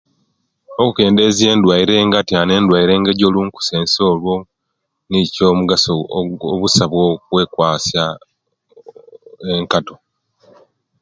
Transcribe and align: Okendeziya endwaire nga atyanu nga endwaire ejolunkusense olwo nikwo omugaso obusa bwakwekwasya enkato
Okendeziya 0.85 1.51
endwaire 1.55 1.95
nga 2.05 2.17
atyanu 2.21 2.49
nga 2.51 2.57
endwaire 2.59 2.91
ejolunkusense 3.13 3.99
olwo 4.11 4.35
nikwo 5.09 5.43
omugaso 5.51 5.91
obusa 6.51 6.83
bwakwekwasya 6.91 8.03
enkato 9.57 9.95